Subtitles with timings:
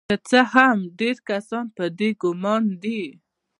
[0.09, 3.01] که څه هم چې ډیر کسان په دې ګمان دي